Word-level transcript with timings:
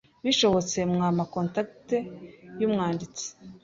Bishobotse 0.25 0.77
mwampa 0.91 1.23
contact 1.33 1.87
y'umwanditsi, 2.59 3.25